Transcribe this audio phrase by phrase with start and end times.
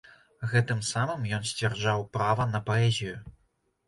[0.51, 3.13] Гэтым самым ён сцвярджаў права на паэзію.